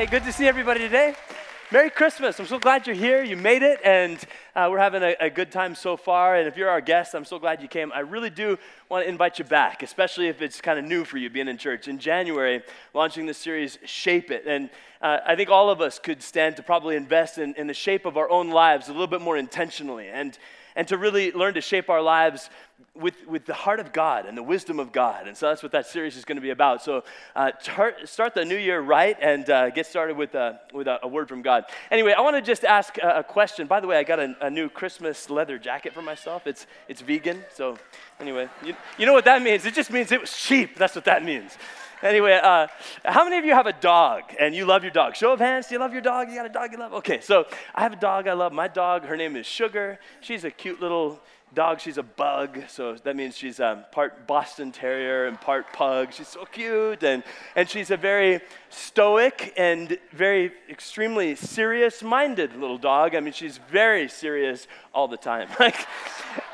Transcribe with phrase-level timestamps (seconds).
[0.00, 1.14] Hey, good to see everybody today.
[1.70, 2.40] Merry Christmas.
[2.40, 3.22] I'm so glad you're here.
[3.22, 4.18] You made it, and
[4.56, 6.36] uh, we're having a, a, good time so far.
[6.36, 7.92] And if you're our guest, I'm so glad you came.
[7.92, 8.58] I really do
[8.88, 11.58] want to invite you back, especially if it's kind of new for you being in
[11.58, 11.86] church.
[11.86, 12.62] In January,
[12.94, 14.46] launching this series, Shape It.
[14.46, 14.70] And
[15.02, 18.06] uh, I think all of us could stand to probably invest in, in the shape
[18.06, 20.08] of our own lives a little bit more intentionally.
[20.08, 20.38] And
[20.76, 22.48] and to really learn to shape our lives
[23.00, 25.26] with, with the heart of God and the wisdom of God.
[25.26, 26.82] And so that's what that series is going to be about.
[26.82, 27.04] So
[27.34, 31.00] uh, tar- start the new year right and uh, get started with, uh, with a,
[31.02, 31.64] a, word from God.
[31.90, 33.66] Anyway, I want to just ask a, a, question.
[33.66, 36.46] By the way, I got a, a, new Christmas leather jacket for myself.
[36.46, 37.44] It's, it's vegan.
[37.54, 37.78] So
[38.18, 39.64] anyway, you, you know what that means?
[39.64, 40.76] It just means it was cheap.
[40.76, 41.56] That's what that means.
[42.02, 42.66] Anyway, uh,
[43.04, 45.14] how many of you have a dog and you love your dog?
[45.14, 46.30] Show of hands, do you love your dog?
[46.30, 46.94] You got a dog you love?
[46.94, 48.54] Okay, so I have a dog I love.
[48.54, 49.98] My dog, her name is Sugar.
[50.22, 51.20] She's a cute little
[51.54, 56.12] dog, she's a bug, so that means she's um, part Boston Terrier and part pug.
[56.12, 57.24] She's so cute, and,
[57.56, 63.14] and she's a very stoic and very extremely serious minded little dog.
[63.14, 65.48] I mean, she's very serious all the time.
[65.60, 65.86] Like,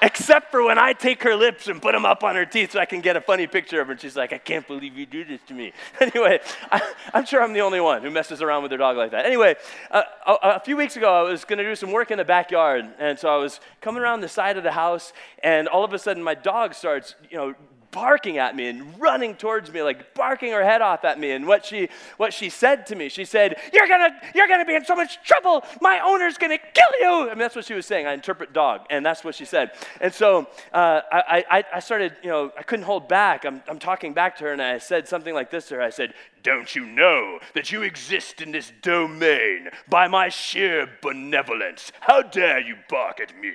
[0.03, 2.81] except for when I take her lips and put them up on her teeth so
[2.81, 3.93] I can get a funny picture of her.
[3.93, 5.73] And she's like, I can't believe you do this to me.
[6.01, 6.39] Anyway,
[6.71, 6.81] I,
[7.15, 9.27] am sure I'm the only one who messes around with her dog like that.
[9.27, 9.57] Anyway,
[9.91, 12.25] uh, a, a few weeks ago, I was going to do some work in the
[12.25, 12.87] backyard.
[12.99, 15.99] And so I was coming around the side of the house, and all of a
[15.99, 17.55] sudden, my dog starts, you know,
[17.97, 21.31] barking at me and running towards me, like barking her head off at me.
[21.31, 24.75] And what she, what she said to me, she said, You're gonna, you're gonna be
[24.75, 25.65] in so much trouble.
[25.81, 27.23] My owner's gonna kill you.
[27.23, 28.07] I mean, that's what she was saying.
[28.07, 29.71] I interpret dog, and that's what she said.
[30.03, 33.47] And so uh, I, I, I started, you know, I couldn't hold back.
[33.47, 35.89] I'm, I'm talking back to her, and I said something like this to her I
[35.89, 41.93] said, Don't you know that you exist in this domain by my sheer benevolence?
[42.01, 43.53] How dare you bark at me?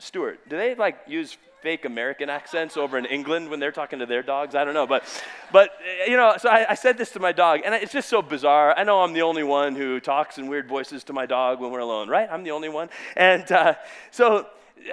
[0.00, 4.06] Stuart, do they like use fake American accents over in England when they're talking to
[4.06, 4.54] their dogs.
[4.54, 5.04] I don't know, but,
[5.52, 5.70] but
[6.06, 8.76] you know, so I, I, said this to my dog, and it's just so bizarre.
[8.76, 11.70] I know I'm the only one who talks in weird voices to my dog when
[11.70, 12.28] we're alone, right?
[12.30, 13.74] I'm the only one, and uh,
[14.10, 14.46] so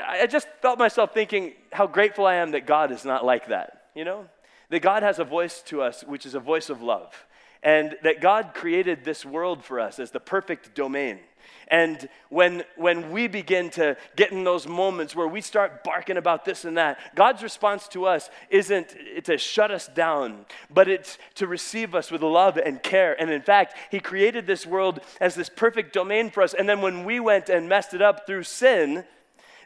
[0.06, 3.84] I just felt myself thinking how grateful I am that God is not like that.
[3.96, 4.25] You know,
[4.70, 7.25] that God has a voice to us, which is a voice of love,
[7.64, 11.20] and that God created this world for us as the perfect domain.
[11.67, 16.45] And when, when we begin to get in those moments where we start barking about
[16.45, 21.47] this and that, God's response to us isn't to shut us down, but it's to
[21.47, 23.19] receive us with love and care.
[23.19, 26.53] And in fact, He created this world as this perfect domain for us.
[26.53, 29.03] And then when we went and messed it up through sin,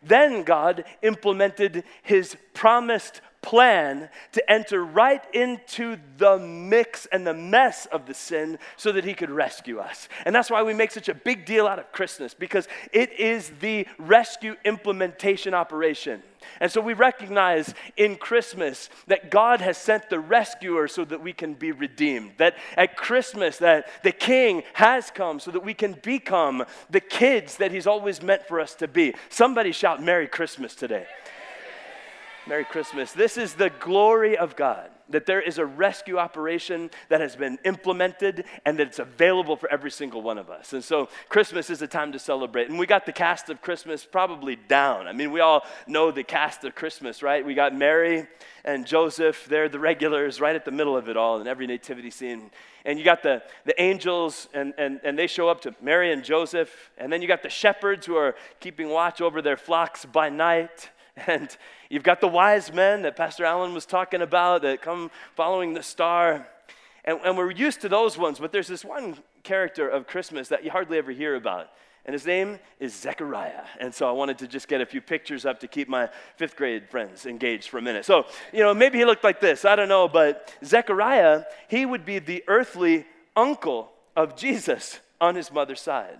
[0.01, 7.85] then God implemented His promised plan to enter right into the mix and the mess
[7.87, 10.09] of the sin so that he could rescue us.
[10.25, 13.51] And that's why we make such a big deal out of Christmas because it is
[13.59, 16.21] the rescue implementation operation.
[16.59, 21.33] And so we recognize in Christmas that God has sent the rescuer so that we
[21.33, 22.33] can be redeemed.
[22.37, 27.57] That at Christmas that the king has come so that we can become the kids
[27.57, 29.13] that he's always meant for us to be.
[29.29, 31.05] Somebody shout Merry Christmas today.
[32.49, 33.11] Merry Christmas.
[33.11, 37.59] This is the glory of God that there is a rescue operation that has been
[37.63, 40.73] implemented and that it's available for every single one of us.
[40.73, 42.69] And so Christmas is a time to celebrate.
[42.69, 45.07] And we got the cast of Christmas probably down.
[45.07, 47.45] I mean, we all know the cast of Christmas, right?
[47.45, 48.27] We got Mary
[48.65, 52.11] and Joseph, they're the regulars right at the middle of it all in every nativity
[52.11, 52.49] scene.
[52.83, 56.23] And you got the, the angels, and, and, and they show up to Mary and
[56.23, 56.91] Joseph.
[56.97, 60.89] And then you got the shepherds who are keeping watch over their flocks by night.
[61.27, 61.55] And
[61.89, 65.83] you've got the wise men that Pastor Allen was talking about that come following the
[65.83, 66.47] star.
[67.05, 70.63] And, and we're used to those ones, but there's this one character of Christmas that
[70.63, 71.69] you hardly ever hear about.
[72.05, 73.65] And his name is Zechariah.
[73.79, 76.55] And so I wanted to just get a few pictures up to keep my fifth
[76.55, 78.05] grade friends engaged for a minute.
[78.05, 79.65] So, you know, maybe he looked like this.
[79.65, 80.07] I don't know.
[80.07, 86.17] But Zechariah, he would be the earthly uncle of Jesus on his mother's side.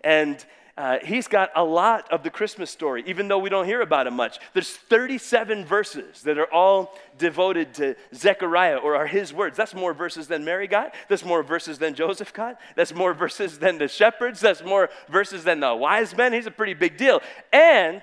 [0.00, 0.44] And
[0.78, 4.06] uh, he's got a lot of the Christmas story, even though we don't hear about
[4.06, 4.38] him much.
[4.52, 9.56] There's 37 verses that are all devoted to Zechariah or are his words.
[9.56, 10.94] That's more verses than Mary got.
[11.08, 12.60] That's more verses than Joseph got.
[12.76, 14.38] That's more verses than the shepherds.
[14.38, 16.32] That's more verses than the wise men.
[16.32, 17.22] He's a pretty big deal.
[17.52, 18.00] And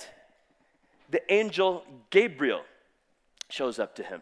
[1.09, 2.63] the angel Gabriel
[3.47, 4.21] shows up to him.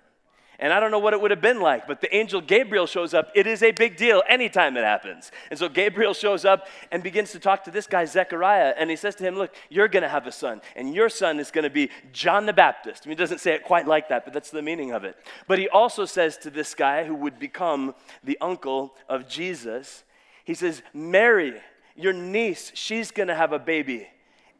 [0.59, 3.13] And I don't know what it would have been like, but the angel Gabriel shows
[3.13, 3.31] up.
[3.33, 5.31] It is a big deal anytime it happens.
[5.49, 8.95] And so Gabriel shows up and begins to talk to this guy, Zechariah, and he
[8.95, 11.63] says to him, Look, you're going to have a son, and your son is going
[11.63, 13.03] to be John the Baptist.
[13.05, 15.17] I mean, he doesn't say it quite like that, but that's the meaning of it.
[15.47, 20.03] But he also says to this guy who would become the uncle of Jesus,
[20.45, 21.55] he says, Mary,
[21.95, 24.07] your niece, she's going to have a baby,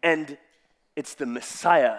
[0.02, 0.38] and
[0.96, 1.98] it's the Messiah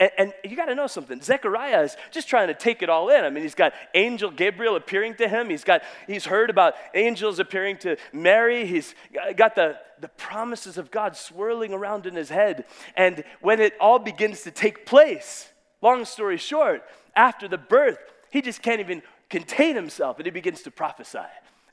[0.00, 1.20] And, and you got to know something.
[1.20, 3.24] Zechariah is just trying to take it all in.
[3.24, 5.48] I mean, he's got angel Gabriel appearing to him.
[5.48, 8.66] He's got he's heard about angels appearing to Mary.
[8.66, 8.94] He's
[9.36, 12.64] got the the promises of God swirling around in his head.
[12.96, 15.48] And when it all begins to take place,
[15.80, 16.82] long story short,
[17.14, 17.98] after the birth,
[18.30, 21.18] he just can't even contain himself and he begins to prophesy.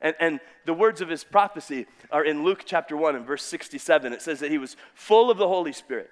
[0.01, 4.13] And, and, the words of his prophecy are in Luke chapter 1 and verse 67.
[4.13, 6.12] It says that he was full of the Holy Spirit.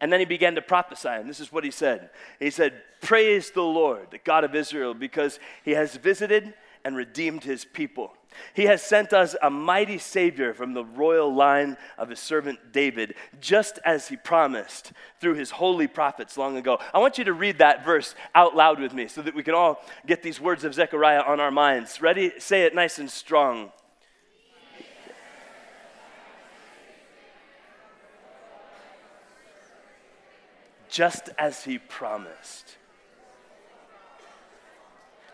[0.00, 2.10] And then he began to prophesy, and this is what he said.
[2.38, 6.54] He said, Praise the Lord, the God of Israel, because he has visited
[6.84, 8.14] and redeemed his people.
[8.54, 13.14] He has sent us a mighty Savior from the royal line of his servant David,
[13.40, 16.78] just as he promised through his holy prophets long ago.
[16.92, 19.54] I want you to read that verse out loud with me so that we can
[19.54, 22.00] all get these words of Zechariah on our minds.
[22.00, 22.32] Ready?
[22.38, 23.72] Say it nice and strong.
[30.88, 32.76] Just as he promised.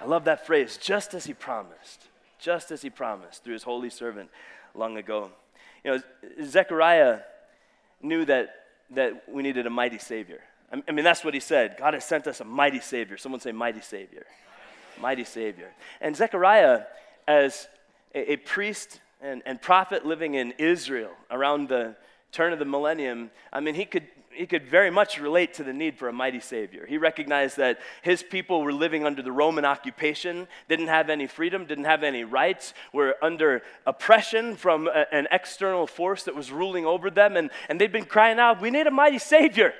[0.01, 2.09] I love that phrase, just as he promised
[2.45, 4.29] just as he promised through his holy servant
[4.75, 5.31] long ago.
[5.83, 6.03] You know,
[6.45, 7.21] Zechariah
[8.03, 8.51] knew that,
[8.91, 10.41] that we needed a mighty Savior.
[10.71, 11.77] I mean, that's what he said.
[11.79, 13.17] God has sent us a mighty Savior.
[13.17, 14.27] Someone say, mighty Savior.
[15.01, 15.71] Mighty Savior.
[16.01, 16.83] And Zechariah,
[17.27, 17.69] as
[18.15, 21.97] a, a priest and, and prophet living in Israel around the
[22.31, 25.72] turn of the millennium, I mean, he could, he could very much relate to the
[25.72, 26.86] need for a mighty Savior.
[26.86, 31.66] He recognized that his people were living under the Roman occupation, didn't have any freedom,
[31.66, 36.84] didn't have any rights, were under oppression from a, an external force that was ruling
[36.84, 39.72] over them, and, and they'd been crying out, We need a mighty Savior.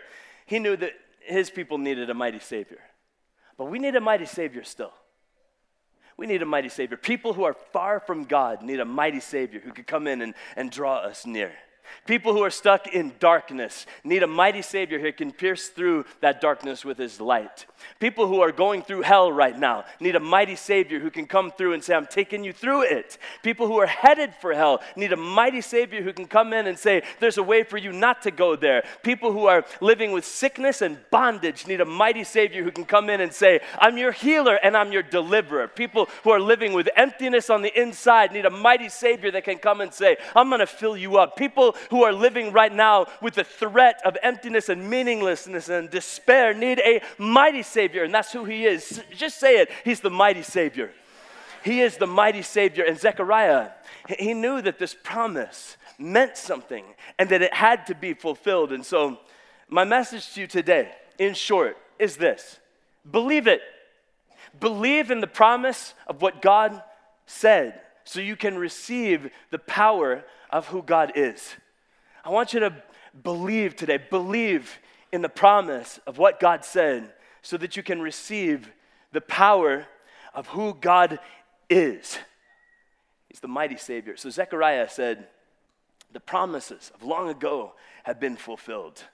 [0.46, 2.80] He knew that his people needed a mighty Savior.
[3.56, 4.92] But we need a mighty Savior still.
[6.16, 6.96] We need a mighty Savior.
[6.96, 10.34] People who are far from God need a mighty Savior who could come in and,
[10.56, 11.52] and draw us near.
[12.06, 16.40] People who are stuck in darkness need a mighty Savior who can pierce through that
[16.40, 17.66] darkness with His light.
[17.98, 21.50] People who are going through hell right now need a mighty Savior who can come
[21.50, 23.19] through and say, I'm taking you through it.
[23.42, 26.78] People who are headed for hell need a mighty Savior who can come in and
[26.78, 28.84] say, There's a way for you not to go there.
[29.02, 33.08] People who are living with sickness and bondage need a mighty Savior who can come
[33.10, 35.69] in and say, I'm your healer and I'm your deliverer.
[35.69, 39.58] People who are living with emptiness on the inside need a mighty Savior that can
[39.58, 41.37] come and say, I'm going to fill you up.
[41.37, 46.55] People who are living right now with the threat of emptiness and meaninglessness and despair
[46.55, 49.03] need a mighty Savior, and that's who He is.
[49.17, 50.91] Just say it He's the mighty Savior.
[51.65, 52.85] He is the mighty Savior.
[52.85, 53.71] And Zechariah,
[54.19, 56.85] he knew that this promise meant something
[57.19, 58.71] and that it had to be fulfilled.
[58.71, 59.19] And so,
[59.69, 62.59] my message to you today, in short, is this
[63.11, 63.62] believe it.
[64.61, 66.81] Believe in the promise of what God
[67.26, 71.55] said so you can receive the power of who God is.
[72.25, 72.75] I want you to
[73.23, 74.79] believe today, believe
[75.12, 77.12] in the promise of what God said
[77.43, 78.73] so that you can receive
[79.12, 79.87] the power
[80.32, 81.19] of who God
[81.69, 82.19] is.
[83.29, 84.17] He's the mighty Savior.
[84.17, 85.29] So Zechariah said,
[86.12, 87.75] The promises of long ago
[88.05, 89.05] have been fulfilled.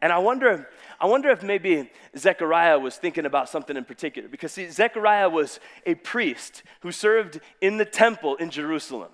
[0.00, 0.68] And I wonder,
[1.00, 4.28] I wonder if maybe Zechariah was thinking about something in particular.
[4.28, 9.10] Because see, Zechariah was a priest who served in the temple in Jerusalem.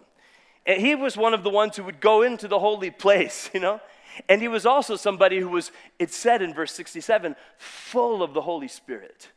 [0.66, 3.60] And he was one of the ones who would go into the holy place, you
[3.60, 3.80] know?
[4.28, 8.42] And he was also somebody who was, it said in verse 67, full of the
[8.42, 9.28] Holy Spirit.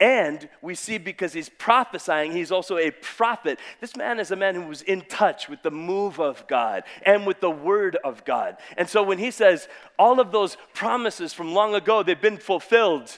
[0.00, 3.60] And we see because he's prophesying, he's also a prophet.
[3.80, 7.24] This man is a man who was in touch with the move of God and
[7.24, 8.56] with the word of God.
[8.76, 9.68] And so when he says
[10.00, 13.16] all of those promises from long ago, they've been fulfilled,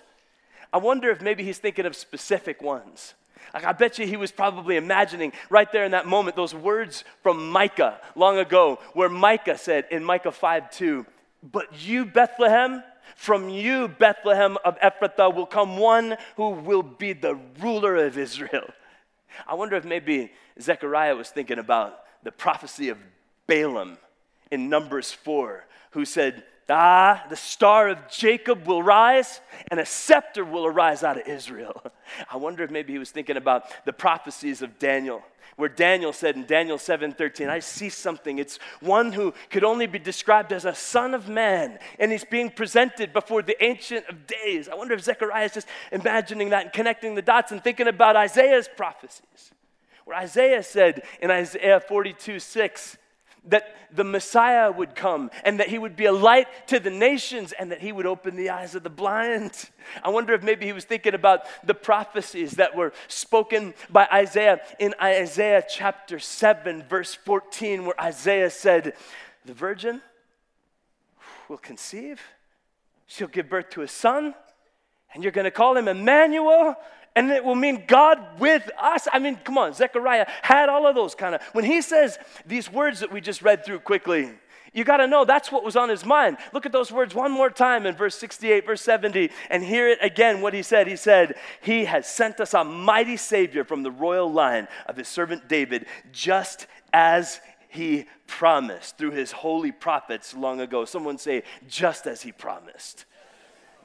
[0.75, 3.15] I wonder if maybe he's thinking of specific ones.
[3.53, 7.05] Like I bet you he was probably imagining right there in that moment those words
[7.23, 11.07] from Micah long ago, where Micah said in Micah 5 2,
[11.43, 12.83] But you, Bethlehem,
[13.17, 18.71] from you, Bethlehem of Ephrathah, will come one who will be the ruler of Israel.
[19.47, 22.99] I wonder if maybe Zechariah was thinking about the prophecy of
[23.47, 23.99] Balaam
[24.55, 30.45] in Numbers 4, who said, Ah, the star of Jacob will rise and a scepter
[30.45, 31.83] will arise out of Israel.
[32.33, 35.23] I wonder if maybe he was thinking about the prophecies of Daniel,
[35.57, 38.39] where Daniel said in Daniel 7:13, I see something.
[38.39, 42.51] It's one who could only be described as a son of man, and he's being
[42.51, 44.67] presented before the ancient of days.
[44.67, 48.17] I wonder if Zechariah is just imagining that and connecting the dots and thinking about
[48.17, 49.53] Isaiah's prophecies,
[50.07, 52.97] where Isaiah said in Isaiah 42, 6,
[53.47, 57.53] that the Messiah would come and that he would be a light to the nations
[57.53, 59.71] and that he would open the eyes of the blind.
[60.03, 64.61] I wonder if maybe he was thinking about the prophecies that were spoken by Isaiah
[64.79, 68.95] in Isaiah chapter 7, verse 14, where Isaiah said,
[69.45, 70.01] The virgin
[71.49, 72.21] will conceive
[73.07, 74.35] she'll give birth to a son,
[75.13, 76.77] and you're going to call him Emmanuel,
[77.17, 79.07] and it will mean God with us.
[79.13, 81.43] I mean, come on, Zechariah had all of those kind of.
[81.53, 84.33] When he says these words that we just read through quickly,
[84.73, 86.37] you got to know that's what was on his mind.
[86.53, 89.99] Look at those words one more time in verse 68, verse 70, and hear it
[90.03, 90.89] again what he said.
[90.89, 95.07] He said, He has sent us a mighty Savior from the royal line of his
[95.07, 100.85] servant David, just as he promised through his holy prophets long ago.
[100.85, 103.05] Someone say, just as he promised.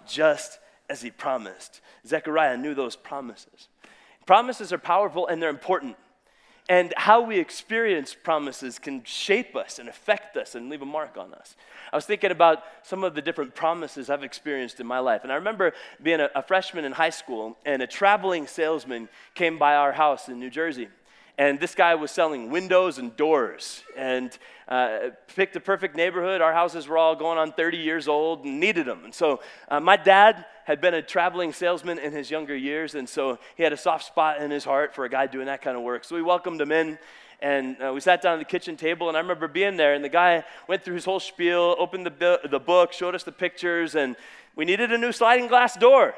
[0.07, 1.81] Just as he promised.
[2.05, 3.67] Zechariah knew those promises.
[4.25, 5.95] Promises are powerful and they're important.
[6.69, 11.17] And how we experience promises can shape us and affect us and leave a mark
[11.17, 11.55] on us.
[11.91, 15.23] I was thinking about some of the different promises I've experienced in my life.
[15.23, 19.57] And I remember being a, a freshman in high school, and a traveling salesman came
[19.57, 20.89] by our house in New Jersey
[21.39, 26.41] and this guy was selling windows and doors and uh, picked a perfect neighborhood.
[26.41, 29.05] Our houses were all going on 30 years old and needed them.
[29.05, 33.07] And so uh, my dad had been a traveling salesman in his younger years, and
[33.07, 35.77] so he had a soft spot in his heart for a guy doing that kind
[35.77, 36.03] of work.
[36.03, 36.99] So we welcomed him in.
[37.41, 40.03] And uh, we sat down at the kitchen table, and I remember being there, and
[40.03, 43.95] the guy went through his whole spiel, opened the, the book, showed us the pictures,
[43.95, 44.17] and
[44.57, 46.15] we needed a new sliding glass door.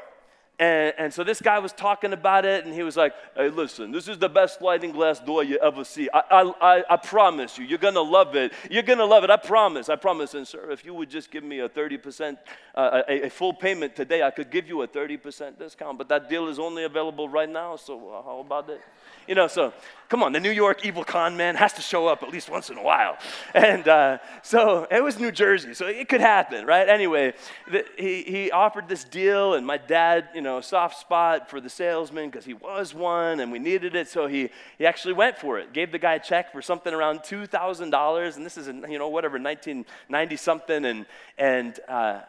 [0.58, 3.90] And, and, so this guy was talking about it, and he was like, Hey, listen,
[3.90, 6.08] this is the best sliding glass door you ever see.
[6.12, 8.52] I, I, I, I promise you, you're to love it.
[8.70, 9.30] You're to love it.
[9.30, 9.88] I promise.
[9.88, 10.34] I promise.
[10.34, 12.36] And, sir, if you would just give me a 30%,
[12.74, 15.96] uh, a, a, full payment today, I could give you a 30% discount.
[15.96, 18.80] But that deal is only available right now, so uh, how about that?
[19.26, 19.72] You know, so
[20.12, 22.68] come on, the New York evil con man has to show up at least once
[22.68, 23.16] in a while.
[23.54, 26.86] And uh, so it was New Jersey, so it could happen, right?
[26.86, 27.32] Anyway,
[27.70, 31.70] the, he, he offered this deal, and my dad, you know, soft spot for the
[31.70, 34.06] salesman because he was one and we needed it.
[34.06, 37.20] So he, he actually went for it, gave the guy a check for something around
[37.20, 38.36] $2,000.
[38.36, 40.84] And this is, in, you know, whatever, 1990 something.
[40.84, 41.06] And,
[41.38, 42.20] and, uh,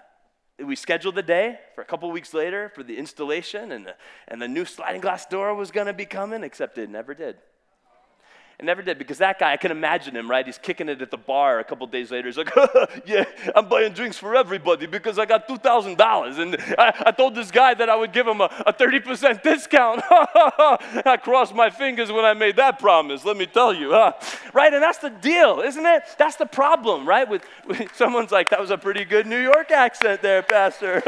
[0.64, 3.96] we scheduled the day for a couple weeks later for the installation, and the,
[4.30, 7.36] and the new sliding glass door was going to be coming, except it never did.
[8.60, 10.46] It never did because that guy, I can imagine him, right?
[10.46, 12.28] He's kicking it at the bar a couple days later.
[12.28, 12.54] He's like,
[13.06, 16.40] Yeah, I'm buying drinks for everybody because I got $2,000.
[16.40, 20.02] And I, I, told this guy that I would give him a, a 30% discount.
[20.10, 23.92] I crossed my fingers when I made that promise, let me tell you.
[23.92, 24.14] Huh?
[24.54, 24.72] Right?
[24.72, 26.04] And that's the deal, isn't it?
[26.20, 27.28] That's the problem, right?
[27.28, 31.02] With, with Someone's like, That was a pretty good New York accent there, Pastor.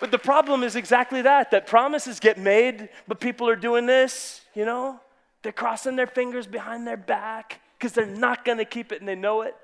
[0.00, 4.40] but the problem is exactly that that promises get made, but people are doing this,
[4.54, 4.98] you know?
[5.42, 9.08] They're crossing their fingers behind their back because they're not going to keep it and
[9.08, 9.56] they know it.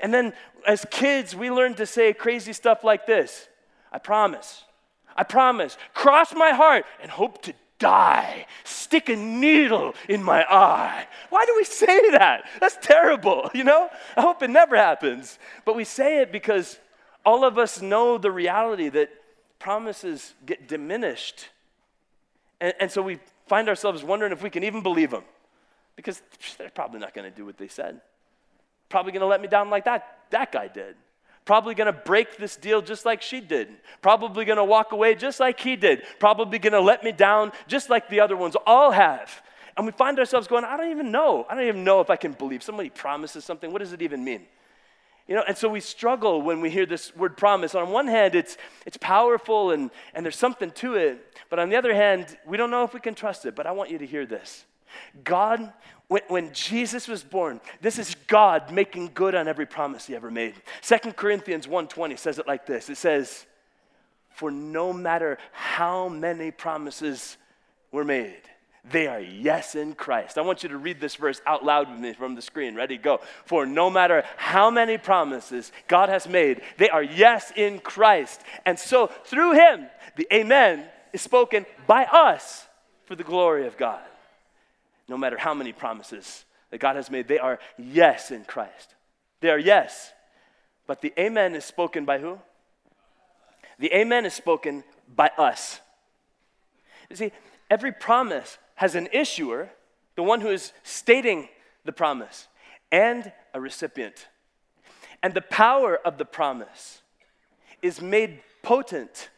[0.00, 0.32] And then
[0.66, 3.48] as kids, we learn to say crazy stuff like this
[3.92, 4.64] I promise.
[5.16, 5.76] I promise.
[5.94, 8.46] Cross my heart and hope to die.
[8.64, 11.06] Stick a needle in my eye.
[11.30, 12.44] Why do we say that?
[12.60, 13.88] That's terrible, you know?
[14.16, 15.38] I hope it never happens.
[15.64, 16.78] But we say it because
[17.24, 19.10] all of us know the reality that
[19.58, 21.48] promises get diminished.
[22.60, 23.18] And, and so we
[23.48, 25.24] find ourselves wondering if we can even believe them
[25.96, 26.22] because
[26.58, 28.00] they're probably not going to do what they said.
[28.88, 30.96] Probably going to let me down like that, that guy did.
[31.44, 33.68] Probably going to break this deal just like she did.
[34.02, 36.02] Probably going to walk away just like he did.
[36.18, 39.42] Probably going to let me down just like the other ones all have.
[39.76, 41.46] And we find ourselves going, I don't even know.
[41.48, 42.62] I don't even know if I can believe.
[42.62, 43.72] Somebody promises something.
[43.72, 44.42] What does it even mean?
[45.28, 47.74] You know, and so we struggle when we hear this word promise.
[47.74, 48.56] On one hand, it's,
[48.86, 51.38] it's powerful and, and there's something to it.
[51.50, 53.54] But on the other hand, we don't know if we can trust it.
[53.54, 54.64] But I want you to hear this.
[55.22, 55.70] God,
[56.08, 60.30] when, when Jesus was born, this is God making good on every promise he ever
[60.30, 60.54] made.
[60.80, 62.88] Second Corinthians 1.20 says it like this.
[62.88, 63.44] It says,
[64.30, 67.36] for no matter how many promises
[67.92, 68.40] were made,
[68.90, 70.38] they are yes in Christ.
[70.38, 72.74] I want you to read this verse out loud with me from the screen.
[72.74, 72.96] Ready?
[72.96, 73.20] Go.
[73.44, 78.40] For no matter how many promises God has made, they are yes in Christ.
[78.64, 82.66] And so through him, the amen is spoken by us
[83.04, 84.00] for the glory of God.
[85.08, 88.94] No matter how many promises that God has made, they are yes in Christ.
[89.40, 90.12] They are yes.
[90.86, 92.38] But the amen is spoken by who?
[93.78, 95.80] The amen is spoken by us.
[97.08, 97.32] You see,
[97.70, 99.70] every promise has an issuer,
[100.14, 101.48] the one who is stating
[101.84, 102.46] the promise,
[102.92, 104.28] and a recipient.
[105.20, 107.02] And the power of the promise
[107.82, 109.30] is made potent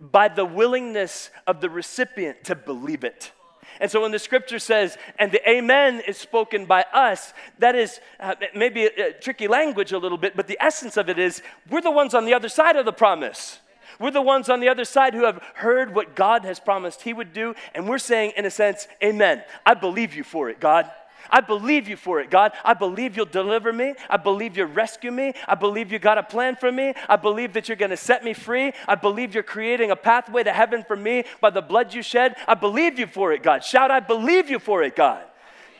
[0.00, 3.30] by the willingness of the recipient to believe it.
[3.78, 8.00] And so when the scripture says, and the amen is spoken by us, that is
[8.18, 11.40] uh, maybe a, a tricky language a little bit, but the essence of it is
[11.70, 13.60] we're the ones on the other side of the promise.
[13.98, 17.12] We're the ones on the other side who have heard what God has promised He
[17.12, 19.42] would do, and we're saying, in a sense, Amen.
[19.64, 20.90] I believe you for it, God.
[21.30, 22.52] I believe you for it, God.
[22.64, 23.94] I believe you'll deliver me.
[24.08, 25.34] I believe you'll rescue me.
[25.46, 26.94] I believe you got a plan for me.
[27.08, 28.72] I believe that you're going to set me free.
[28.86, 32.36] I believe you're creating a pathway to heaven for me by the blood you shed.
[32.46, 33.64] I believe you for it, God.
[33.64, 35.24] Shout, I believe you for it, God.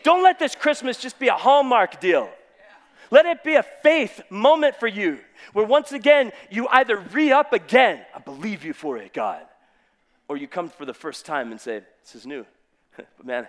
[0.03, 2.29] Don't let this Christmas just be a Hallmark deal.
[3.11, 5.19] Let it be a faith moment for you
[5.53, 9.43] where once again you either re up again, I believe you for it, God,
[10.29, 12.45] or you come for the first time and say, This is new.
[12.97, 13.49] but man,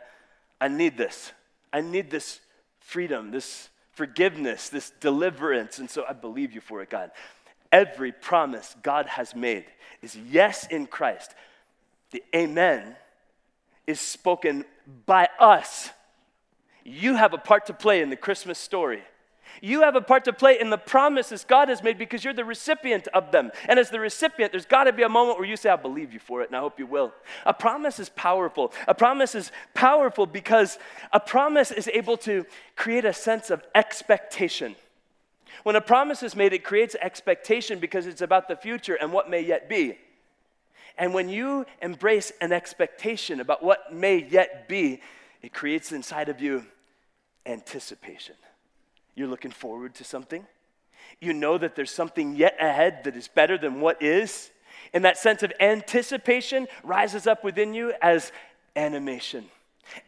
[0.59, 1.31] I need this.
[1.71, 2.39] I need this
[2.79, 5.79] freedom, this forgiveness, this deliverance.
[5.79, 7.11] And so I believe you for it, God.
[7.71, 9.65] Every promise God has made
[10.01, 11.33] is yes in Christ.
[12.11, 12.95] The amen
[13.85, 14.63] is spoken
[15.05, 15.89] by us.
[16.83, 19.01] You have a part to play in the Christmas story.
[19.61, 22.45] You have a part to play in the promises God has made because you're the
[22.45, 23.51] recipient of them.
[23.67, 26.13] And as the recipient, there's got to be a moment where you say, I believe
[26.13, 27.13] you for it, and I hope you will.
[27.45, 28.73] A promise is powerful.
[28.87, 30.77] A promise is powerful because
[31.11, 32.45] a promise is able to
[32.75, 34.75] create a sense of expectation.
[35.63, 39.29] When a promise is made, it creates expectation because it's about the future and what
[39.29, 39.97] may yet be.
[40.97, 45.01] And when you embrace an expectation about what may yet be,
[45.41, 46.65] it creates inside of you
[47.45, 48.35] anticipation.
[49.17, 50.45] You're looking forward to something.
[51.19, 54.51] You know that there's something yet ahead that is better than what is.
[54.93, 58.31] And that sense of anticipation rises up within you as
[58.75, 59.45] animation.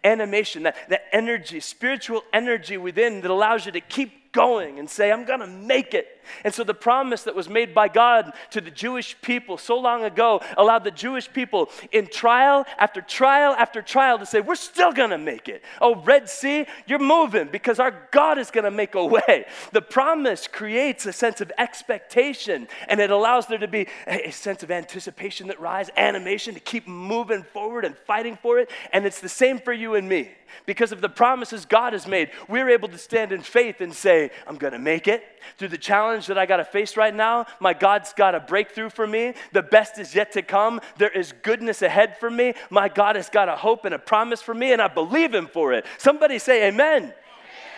[0.03, 5.11] Animation, that, that energy, spiritual energy within that allows you to keep going and say,
[5.11, 6.07] I'm gonna make it.
[6.43, 10.03] And so the promise that was made by God to the Jewish people so long
[10.03, 14.91] ago allowed the Jewish people in trial after trial after trial to say, We're still
[14.91, 15.63] gonna make it.
[15.81, 19.45] Oh, Red Sea, you're moving because our God is gonna make a way.
[19.71, 24.63] The promise creates a sense of expectation and it allows there to be a sense
[24.63, 28.69] of anticipation that rise, animation to keep moving forward and fighting for it.
[28.93, 30.29] And it's the same for you and me.
[30.65, 34.31] Because of the promises God has made, we're able to stand in faith and say,
[34.47, 35.23] I'm gonna make it.
[35.57, 39.07] Through the challenge that I gotta face right now, my God's got a breakthrough for
[39.07, 39.33] me.
[39.51, 40.81] The best is yet to come.
[40.97, 42.53] There is goodness ahead for me.
[42.69, 45.47] My God has got a hope and a promise for me, and I believe Him
[45.47, 45.85] for it.
[45.97, 47.03] Somebody say, Amen.
[47.03, 47.13] amen.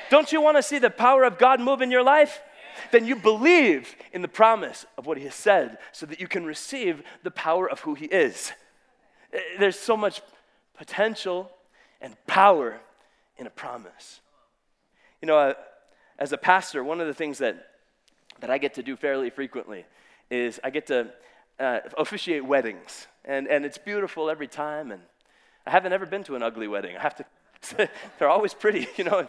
[0.09, 2.41] Don't you wanna see the power of God move in your life?
[2.91, 6.45] then you believe in the promise of what he has said so that you can
[6.45, 8.51] receive the power of who he is.
[9.33, 10.21] Eh, there's so much
[10.77, 11.51] potential
[12.01, 12.79] and power
[13.37, 14.19] in a promise.
[15.21, 15.53] You know, uh,
[16.19, 17.67] as a pastor, one of the things that,
[18.39, 19.85] that I get to do fairly frequently
[20.29, 21.11] is I get to
[21.59, 23.07] uh, officiate weddings.
[23.23, 24.91] And, and it's beautiful every time.
[24.91, 25.01] And
[25.65, 26.97] I haven't ever been to an ugly wedding.
[26.97, 29.27] I have to, they're always pretty, you know.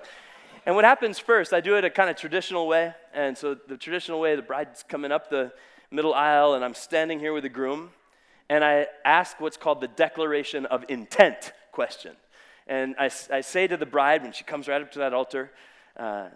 [0.64, 2.94] And what happens first, I do it a kind of traditional way.
[3.12, 5.52] And so the traditional way, the bride's coming up the
[5.90, 7.90] middle aisle, and I'm standing here with the groom.
[8.48, 12.12] And I ask what's called the declaration of intent question.
[12.66, 15.50] And I, I say to the bride when she comes right up to that altar,
[15.96, 16.28] uh,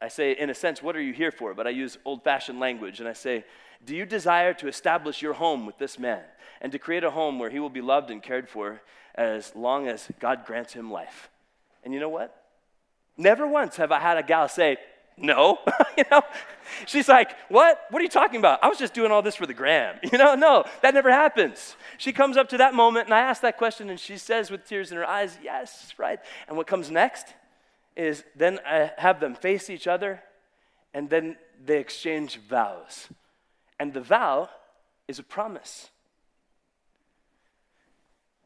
[0.00, 1.54] I say, in a sense, what are you here for?
[1.54, 3.44] But I use old fashioned language and I say,
[3.84, 6.22] Do you desire to establish your home with this man
[6.60, 8.82] and to create a home where he will be loved and cared for
[9.14, 11.30] as long as God grants him life?
[11.84, 12.36] And you know what?
[13.16, 14.78] Never once have I had a gal say,
[15.16, 15.58] no,
[15.96, 16.22] you know,
[16.86, 17.80] she's like, what?
[17.90, 18.62] What are you talking about?
[18.62, 19.96] I was just doing all this for the gram.
[20.12, 21.76] You know, no, that never happens.
[21.96, 24.66] She comes up to that moment and I ask that question and she says with
[24.66, 26.18] tears in her eyes, yes, right.
[26.48, 27.34] And what comes next
[27.96, 30.22] is then I have them face each other
[30.92, 33.08] and then they exchange vows.
[33.78, 34.50] And the vow
[35.08, 35.90] is a promise.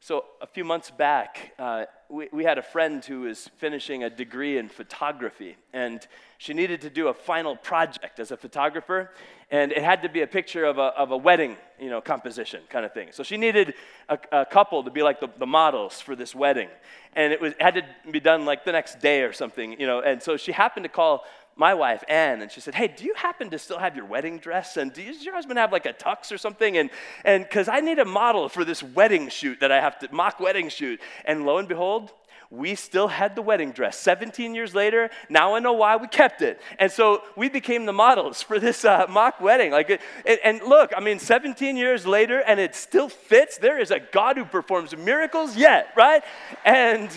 [0.07, 4.09] So, a few months back, uh, we, we had a friend who was finishing a
[4.09, 6.07] degree in photography, and
[6.39, 9.11] she needed to do a final project as a photographer,
[9.51, 12.63] and it had to be a picture of a, of a wedding, you know, composition
[12.71, 13.09] kind of thing.
[13.11, 13.75] So she needed
[14.09, 16.69] a, a couple to be like the, the, models for this wedding,
[17.17, 19.89] and it, was, it had to be done like the next day or something, you
[19.89, 21.25] know, and so she happened to call
[21.57, 24.39] my wife, Anne, and she said, Hey, do you happen to still have your wedding
[24.39, 24.77] dress?
[24.77, 26.77] And does your husband have like a tux or something?
[26.77, 26.91] And
[27.25, 30.69] because I need a model for this wedding shoot that I have to, mock wedding
[30.69, 31.01] shoot.
[31.25, 32.13] And lo and behold,
[32.51, 33.99] we still had the wedding dress.
[33.99, 36.61] 17 years later, now I know why we kept it.
[36.79, 39.73] And so we became the models for this uh, mock wedding.
[39.73, 43.59] Like, it, it, and look, I mean, 17 years later, and it still fits.
[43.59, 46.23] There is a God who performs miracles yet, right?
[46.65, 47.11] And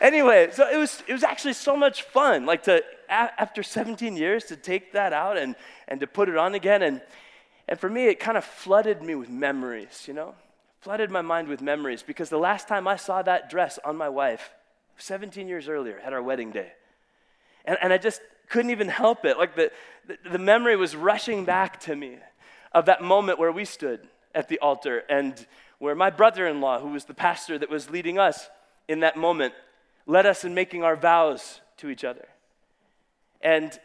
[0.00, 2.44] anyway, so it was it was actually so much fun.
[2.44, 6.54] Like to after 17 years to take that out and and to put it on
[6.54, 6.82] again.
[6.82, 7.00] And
[7.68, 10.04] and for me, it kind of flooded me with memories.
[10.06, 10.34] You know
[10.80, 14.08] flooded my mind with memories because the last time I saw that dress on my
[14.08, 14.52] wife
[14.98, 16.72] 17 years earlier at our wedding day.
[17.64, 19.38] And, and I just couldn't even help it.
[19.38, 19.70] Like the,
[20.06, 22.18] the, the memory was rushing back to me
[22.72, 25.46] of that moment where we stood at the altar and
[25.78, 28.48] where my brother in law, who was the pastor that was leading us
[28.88, 29.54] in that moment,
[30.06, 32.26] led us in making our vows to each other.
[33.40, 33.78] And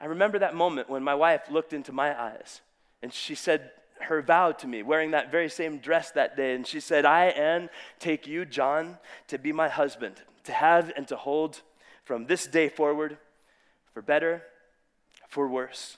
[0.00, 2.60] I remember that moment when my wife looked into my eyes
[3.02, 6.54] and she said her vow to me, wearing that very same dress that day.
[6.54, 11.08] And she said, I, Anne, take you, John, to be my husband, to have and
[11.08, 11.62] to hold
[12.04, 13.16] from this day forward,
[13.92, 14.42] for better,
[15.28, 15.96] for worse,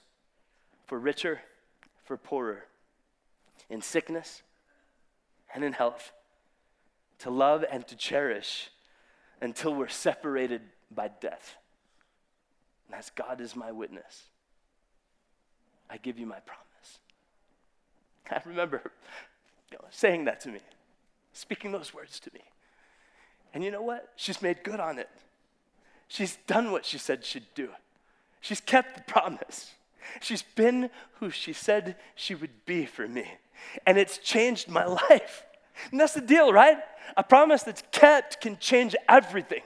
[0.87, 1.41] for richer,
[2.05, 2.65] for poorer,
[3.69, 4.43] in sickness
[5.55, 6.13] and in health,
[7.19, 8.71] to love and to cherish
[9.43, 11.58] until we're separated by death.
[12.89, 14.25] And as God is my witness,
[15.91, 16.99] I give you my promise.
[18.31, 18.83] I remember
[19.71, 20.61] you know, saying that to me,
[21.33, 22.41] speaking those words to me.
[23.55, 24.13] And you know what?
[24.17, 25.09] She's made good on it.
[26.09, 27.69] She's done what she said she'd do.
[28.41, 29.73] She's kept the promise.
[30.21, 33.27] She's been who she said she would be for me.
[33.87, 35.45] And it's changed my life.
[35.91, 36.79] And that's the deal, right?
[37.17, 39.63] A promise that's kept can change everything.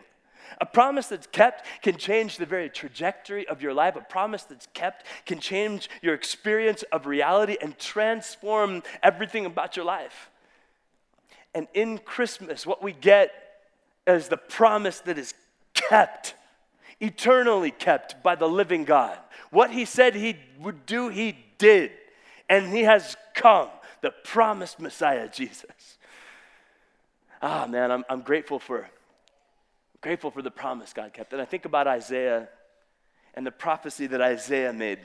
[0.60, 3.96] A promise that's kept can change the very trajectory of your life.
[3.96, 9.84] A promise that's kept can change your experience of reality and transform everything about your
[9.84, 10.30] life.
[11.54, 13.32] And in Christmas, what we get
[14.06, 15.34] is the promise that is
[15.74, 16.34] kept,
[17.00, 19.18] eternally kept by the living God.
[19.50, 21.92] What He said He would do, He did.
[22.48, 23.68] And He has come,
[24.00, 25.98] the promised Messiah, Jesus.
[27.40, 28.88] Ah, man, I'm, I'm grateful for
[30.02, 31.32] grateful for the promise God kept.
[31.32, 32.48] And I think about Isaiah
[33.34, 34.98] and the prophecy that Isaiah made.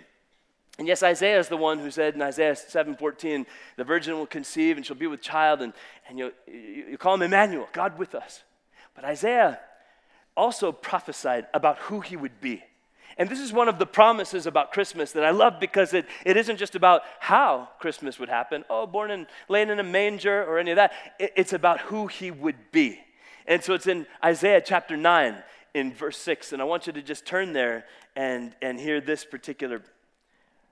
[0.77, 3.45] And yes, Isaiah is the one who said in Isaiah 7:14,
[3.77, 5.73] the virgin will conceive and she'll be with child, and,
[6.07, 8.43] and you, you call him Emmanuel, God with us.
[8.93, 9.60] But Isaiah
[10.36, 12.63] also prophesied about who he would be.
[13.17, 16.38] And this is one of the promises about Christmas that I love because it, it
[16.38, 20.60] isn't just about how Christmas would happen, oh, born and laying in a manger or
[20.60, 20.91] any of that.
[21.19, 22.99] It, it's about who he would be.
[23.47, 25.41] And so it's in Isaiah chapter 9
[25.73, 26.53] in verse 6.
[26.53, 29.81] And I want you to just turn there and, and hear this particular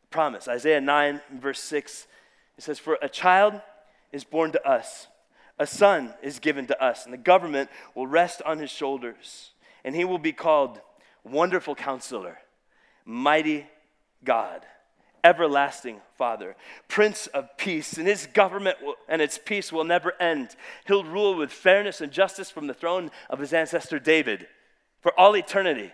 [0.09, 0.47] promise.
[0.47, 2.07] Isaiah 9, verse 6.
[2.57, 3.61] It says, For a child
[4.11, 5.07] is born to us,
[5.57, 9.51] a son is given to us, and the government will rest on his shoulders.
[9.83, 10.81] And he will be called
[11.23, 12.39] Wonderful Counselor,
[13.05, 13.67] Mighty
[14.23, 14.65] God
[15.25, 16.55] everlasting Father,
[16.88, 20.55] Prince of Peace, and his government will, and its peace will never end.
[20.85, 24.47] He'll rule with fairness and justice from the throne of his ancestor David
[25.01, 25.91] for all eternity.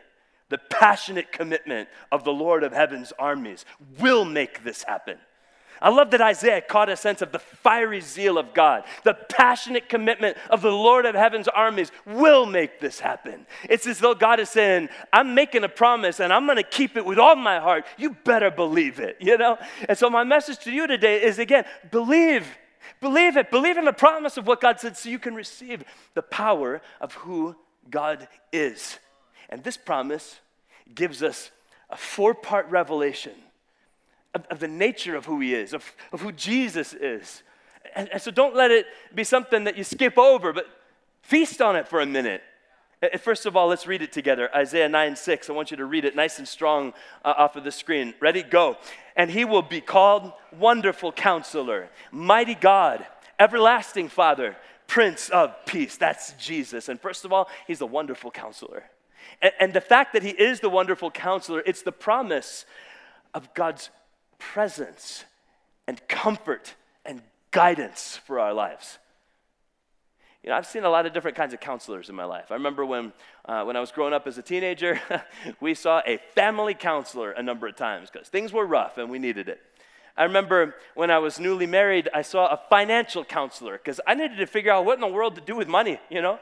[0.50, 3.64] The passionate commitment of the Lord of heaven's armies
[4.00, 5.18] will make this happen.
[5.82, 8.84] I love that Isaiah caught a sense of the fiery zeal of God.
[9.04, 13.48] The passionate commitment of the Lord of heaven's armies will make this happen.
[13.68, 16.98] It's as though God is saying, I'm making a promise and I'm going to keep
[16.98, 17.86] it with all my heart.
[17.98, 19.58] You better believe it, you know?
[19.90, 22.48] And so my message to you today is again, believe.
[23.00, 23.50] Believe it.
[23.50, 27.14] Believe in the promise of what God said so you can receive the power of
[27.16, 27.56] who
[27.90, 29.00] God is.
[29.50, 30.40] And this promise
[30.94, 31.50] gives us
[31.90, 33.34] a four part revelation
[34.34, 37.44] of, of the nature of who he is, of, of who Jesus is.
[37.96, 40.68] And, and so don't let it be something that you skip over, but
[41.22, 42.42] feast on it for a minute.
[43.20, 44.56] First of all, let's read it together.
[44.56, 45.50] Isaiah 9 6.
[45.50, 46.94] I want you to read it nice and strong
[47.26, 48.14] uh, off of the screen.
[48.20, 48.44] Ready?
[48.44, 48.78] Go.
[49.16, 53.06] And he will be called Wonderful Counselor, Mighty God,
[53.40, 55.98] Everlasting Father, Prince of Peace.
[55.98, 56.90] That's Jesus.
[56.90, 58.84] And first of all, he's a Wonderful Counselor.
[59.60, 62.66] And the fact that he is the Wonderful Counselor, it's the promise
[63.34, 63.90] of God's
[64.42, 65.24] presence
[65.88, 66.74] and comfort
[67.06, 68.98] and guidance for our lives.
[70.44, 72.46] You know, I've seen a lot of different kinds of counselors in my life.
[72.50, 73.14] I remember when,
[73.46, 75.00] uh, when I was growing up as a teenager,
[75.62, 79.20] we saw a family counselor a number of times because things were rough and we
[79.20, 79.62] needed it.
[80.18, 84.38] I remember when I was newly married, I saw a financial counselor because I needed
[84.38, 86.40] to figure out what in the world to do with money, you know?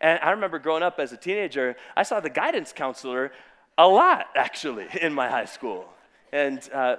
[0.00, 3.32] And I remember growing up as a teenager, I saw the guidance counselor
[3.76, 5.86] a lot, actually, in my high school.
[6.32, 6.96] And uh,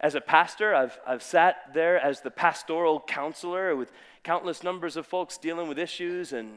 [0.00, 3.90] as a pastor, I've, I've sat there as the pastoral counselor with
[4.22, 6.32] countless numbers of folks dealing with issues.
[6.32, 6.50] And,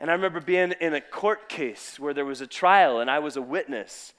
[0.00, 3.20] and I remember being in a court case where there was a trial and I
[3.20, 4.12] was a witness.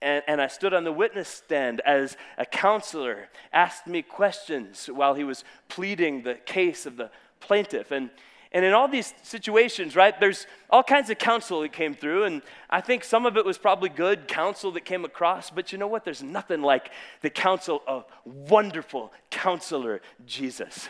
[0.00, 5.14] And, and I stood on the witness stand as a counselor asked me questions while
[5.14, 7.90] he was pleading the case of the plaintiff.
[7.90, 8.10] And,
[8.52, 12.42] and in all these situations, right, there's all kinds of counsel that came through, and
[12.68, 15.86] I think some of it was probably good counsel that came across, but you know
[15.86, 16.04] what?
[16.04, 16.90] There's nothing like
[17.22, 20.88] the counsel of wonderful counselor Jesus.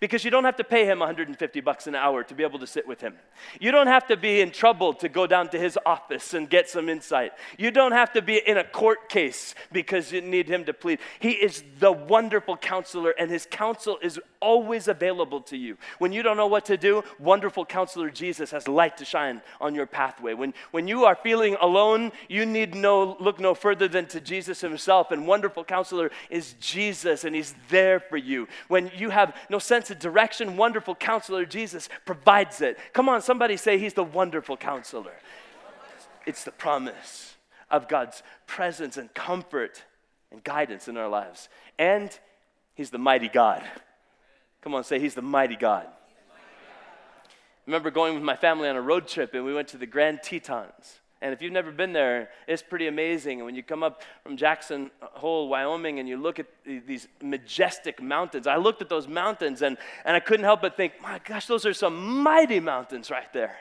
[0.00, 2.66] Because you don't have to pay him 150 bucks an hour to be able to
[2.66, 3.14] sit with him.
[3.60, 6.68] You don't have to be in trouble to go down to his office and get
[6.68, 7.32] some insight.
[7.58, 10.98] You don't have to be in a court case because you need him to plead.
[11.18, 15.76] He is the wonderful counselor, and his counsel is always available to you.
[15.98, 19.74] When you don't know what to do, wonderful counselor Jesus has light to shine on
[19.74, 20.34] your pathway.
[20.34, 24.60] When, when you are feeling alone, you need no look no further than to Jesus
[24.60, 28.48] himself, and wonderful counselor is Jesus, and he's there for you.
[28.68, 32.78] When you have no sense of direction, wonderful counselor Jesus provides it.
[32.92, 35.14] Come on, somebody say he's the wonderful counselor.
[36.26, 37.34] It's the promise
[37.70, 39.82] of God's presence and comfort
[40.30, 41.48] and guidance in our lives.
[41.78, 42.16] And
[42.74, 43.62] he's the mighty God.
[44.64, 45.86] Come on, say, He's the mighty God.
[45.86, 49.84] I remember going with my family on a road trip and we went to the
[49.84, 51.00] Grand Tetons.
[51.24, 53.38] And if you've never been there, it's pretty amazing.
[53.38, 58.02] And when you come up from Jackson Hole, Wyoming, and you look at these majestic
[58.02, 61.46] mountains, I looked at those mountains and, and I couldn't help but think, my gosh,
[61.46, 63.56] those are some mighty mountains right there.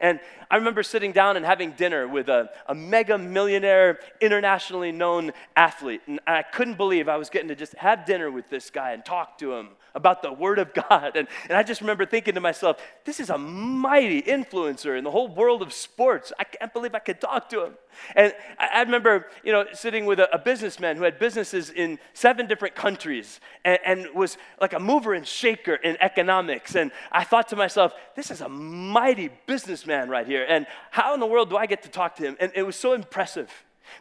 [0.00, 5.32] And I remember sitting down and having dinner with a, a mega millionaire, internationally known
[5.56, 6.02] athlete.
[6.06, 9.04] And I couldn't believe I was getting to just have dinner with this guy and
[9.04, 11.16] talk to him about the Word of God.
[11.16, 15.10] And, and I just remember thinking to myself, this is a mighty influencer in the
[15.10, 16.32] whole world of sports.
[16.38, 17.72] I can't believe I could talk to him.
[18.14, 21.98] And I, I remember, you know, sitting with a, a, businessman who had businesses in
[22.14, 26.76] seven different countries and, and was like a mover and shaker in economics.
[26.76, 30.44] And I thought to myself, this is a mighty businessman right here.
[30.48, 32.36] And how in the world do I get to talk to him?
[32.40, 33.50] And it was so impressive.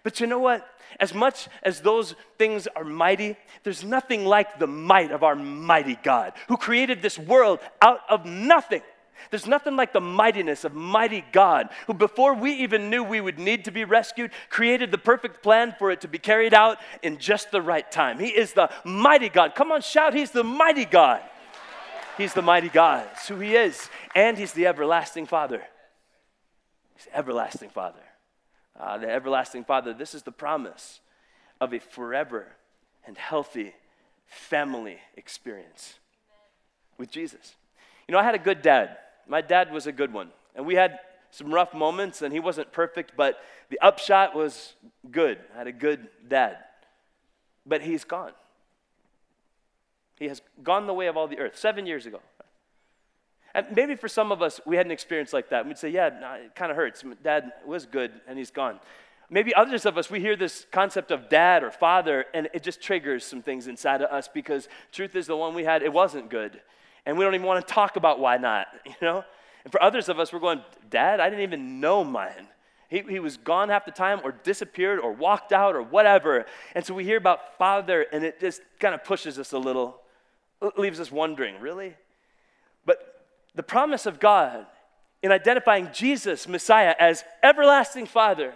[0.04, 0.67] But you know what?
[1.00, 5.97] As much as those things are mighty, there's nothing like the might of our mighty
[6.02, 8.82] God who created this world out of nothing.
[9.32, 13.39] There's nothing like the mightiness of mighty God, who before we even knew we would
[13.39, 17.17] need to be rescued, created the perfect plan for it to be carried out in
[17.17, 18.19] just the right time.
[18.19, 19.56] He is the mighty God.
[19.56, 21.21] Come on, shout, He's the mighty God.
[22.17, 23.08] He's the mighty God.
[23.13, 23.89] It's who He is.
[24.15, 25.63] And He's the everlasting Father.
[26.97, 28.03] He's everlasting Father
[28.79, 29.93] uh, the everlasting Father.
[29.93, 30.99] This is the promise
[31.60, 32.47] of a forever
[33.05, 33.73] and healthy
[34.27, 35.95] family experience
[36.97, 37.55] with Jesus.
[38.07, 38.97] You know, I had a good dad.
[39.27, 40.29] My dad was a good one.
[40.55, 40.99] And we had
[41.31, 43.38] some rough moments, and he wasn't perfect, but
[43.69, 44.73] the upshot was
[45.12, 45.39] good.
[45.53, 46.57] I had a good dad.
[47.65, 48.31] But he's gone.
[50.19, 52.21] He has gone the way of all the earth seven years ago.
[53.58, 55.65] And maybe for some of us, we had an experience like that.
[55.65, 57.04] We'd say, yeah, nah, it kind of hurts.
[57.24, 58.80] Dad was good, and he's gone.
[59.32, 62.82] Maybe others of us, we hear this concept of dad or father, and it just
[62.82, 66.30] triggers some things inside of us because truth is the one we had, it wasn't
[66.30, 66.62] good.
[67.08, 69.26] And we don't even want to talk about why not, you know?
[69.63, 72.48] And for others of us, we're going, Dad, I didn't even know mine.
[72.89, 76.46] He, he was gone half the time or disappeared or walked out or whatever.
[76.76, 80.00] And so we hear about father, and it just kind of pushes us a little,
[80.78, 81.96] leaves us wondering, really?
[82.86, 83.16] But
[83.58, 84.65] the promise of God
[85.22, 88.54] in identifying Jesus, Messiah, as everlasting Father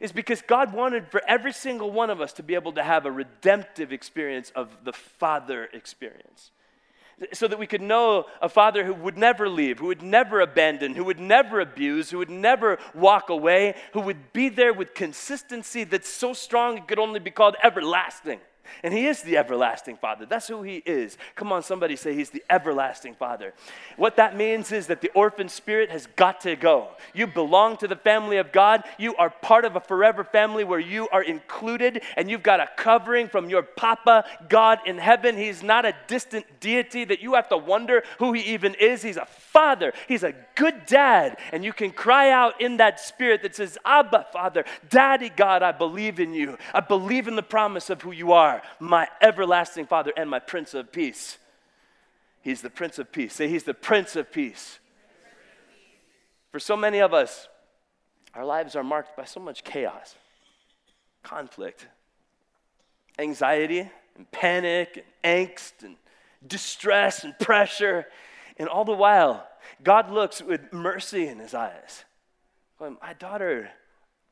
[0.00, 3.06] is because God wanted for every single one of us to be able to have
[3.06, 6.50] a redemptive experience of the Father experience.
[7.32, 10.94] So that we could know a father who would never leave, who would never abandon,
[10.94, 15.84] who would never abuse, who would never walk away, who would be there with consistency
[15.84, 18.38] that's so strong it could only be called everlasting.
[18.82, 20.26] And He is the everlasting Father.
[20.26, 21.18] That's who He is.
[21.34, 23.54] Come on, somebody say He's the everlasting Father.
[23.96, 26.88] What that means is that the orphan spirit has got to go.
[27.14, 28.84] You belong to the family of God.
[28.98, 32.68] You are part of a forever family where you are included and you've got a
[32.76, 35.36] covering from your Papa, God in heaven.
[35.36, 39.02] He's not a distant deity that you have to wonder who He even is.
[39.02, 41.38] He's a Father, He's a good dad.
[41.50, 45.72] And you can cry out in that spirit that says, Abba, Father, Daddy God, I
[45.72, 46.58] believe in you.
[46.74, 50.74] I believe in the promise of who you are my everlasting Father and my Prince
[50.74, 51.38] of Peace.
[52.42, 53.32] He's the Prince of Peace.
[53.32, 54.78] Say, He's the Prince of Peace.
[56.52, 57.48] For so many of us,
[58.34, 60.16] our lives are marked by so much chaos,
[61.22, 61.86] conflict,
[63.18, 65.96] anxiety, and panic, and angst, and
[66.46, 68.04] distress, and pressure.
[68.56, 69.46] And all the while,
[69.82, 72.04] God looks with mercy in his eyes.
[72.78, 73.70] Going, My daughter,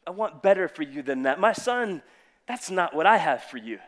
[0.06, 1.40] I want better for you than that.
[1.40, 2.02] My son,
[2.46, 3.78] that's not what I have for you.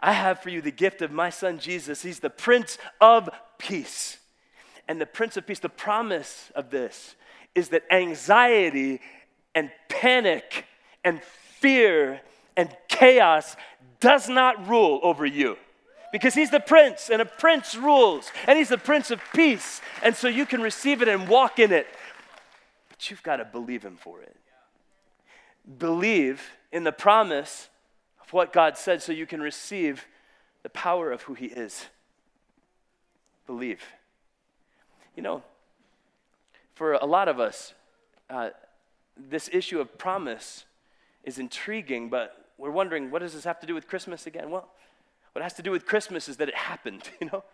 [0.00, 2.02] I have for you the gift of my son Jesus.
[2.02, 4.18] He's the Prince of Peace.
[4.88, 7.14] And the Prince of Peace, the promise of this
[7.54, 9.00] is that anxiety
[9.54, 10.64] and panic
[11.04, 12.20] and fear
[12.56, 13.56] and chaos
[14.00, 15.56] does not rule over you.
[16.12, 19.80] Because he's the prince, and a prince rules, and he's the prince of peace.
[20.02, 21.86] And so you can receive it and walk in it.
[22.88, 24.36] But you've got to believe him for it.
[25.78, 26.42] Believe
[26.72, 27.68] in the promise
[28.20, 30.06] of what God said so you can receive
[30.62, 31.86] the power of who He is.
[33.46, 33.82] believe.
[35.16, 35.42] You know,
[36.74, 37.74] for a lot of us,
[38.28, 38.50] uh,
[39.16, 40.64] this issue of promise
[41.24, 44.50] is intriguing, but we're wondering, what does this have to do with Christmas again?
[44.50, 44.68] Well,
[45.32, 47.44] what has to do with Christmas is that it happened, you know?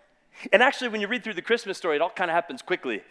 [0.52, 3.02] And actually, when you read through the Christmas story, it all kind of happens quickly.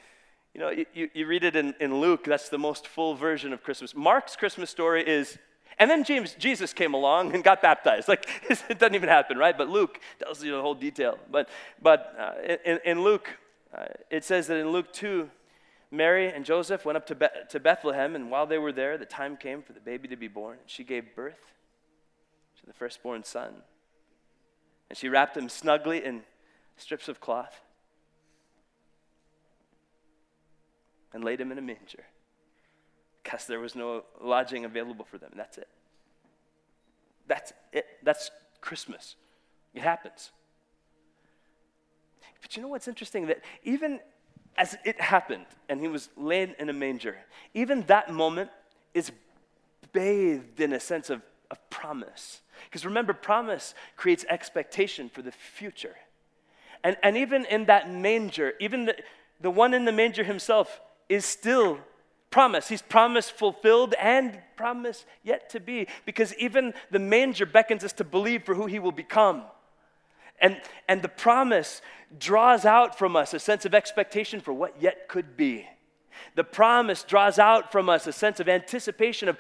[0.54, 3.62] You know, you, you read it in, in Luke, that's the most full version of
[3.64, 3.96] Christmas.
[3.96, 5.38] Mark's Christmas story is,
[5.80, 8.08] and then James, Jesus came along and got baptized.
[8.08, 9.58] Like, it doesn't even happen, right?
[9.58, 11.18] But Luke tells you the whole detail.
[11.30, 11.50] But,
[11.82, 13.30] but uh, in, in Luke,
[13.76, 15.30] uh, it says that in Luke 2,
[15.92, 19.06] Mary and Joseph went up to, Be- to Bethlehem, and while they were there, the
[19.06, 20.58] time came for the baby to be born.
[20.62, 21.52] and She gave birth
[22.60, 23.56] to the firstborn son.
[24.90, 26.24] And she wrapped him snugly in
[26.78, 27.62] strips of cloth
[31.14, 32.06] and laid him in a manger
[33.24, 35.32] because there was no lodging available for them.
[35.36, 35.68] That's it.
[37.28, 37.86] That's it.
[38.04, 38.30] That's
[38.62, 39.16] Christmas.
[39.74, 40.32] It happens.
[42.42, 43.28] But you know what's interesting?
[43.28, 44.00] That even
[44.58, 47.18] as it happened and he was laid in a manger,
[47.54, 48.52] even that moment
[48.94, 49.12] is
[49.92, 51.22] bathed in a sense of,
[51.56, 52.42] of promise.
[52.66, 55.96] Because remember, promise creates expectation for the future.
[56.84, 58.96] And, and even in that manger, even the,
[59.42, 61.80] the one in the manger himself is still
[62.30, 62.68] promise.
[62.68, 65.88] He's promise fulfilled and promise yet to be.
[66.06, 69.44] Because even the manger beckons us to believe for who he will become.
[70.40, 71.82] And, and the promise
[72.20, 75.66] draws out from us a sense of expectation for what yet could be.
[76.36, 79.38] The promise draws out from us a sense of anticipation of